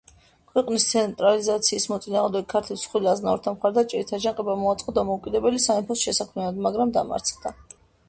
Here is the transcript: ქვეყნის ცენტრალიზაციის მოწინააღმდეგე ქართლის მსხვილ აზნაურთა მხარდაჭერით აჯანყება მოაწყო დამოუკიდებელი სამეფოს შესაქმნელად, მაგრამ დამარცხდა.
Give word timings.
ქვეყნის 0.51 0.85
ცენტრალიზაციის 0.93 1.85
მოწინააღმდეგე 1.91 2.49
ქართლის 2.55 2.79
მსხვილ 2.85 3.11
აზნაურთა 3.13 3.55
მხარდაჭერით 3.59 4.17
აჯანყება 4.21 4.59
მოაწყო 4.65 4.97
დამოუკიდებელი 4.99 5.65
სამეფოს 5.71 6.07
შესაქმნელად, 6.11 6.63
მაგრამ 6.69 7.01
დამარცხდა. 7.01 7.59